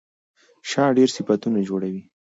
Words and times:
شا 0.69 0.83
ډېر 0.97 1.09
صفتونه 1.15 1.59
جوړوي. 1.69 2.03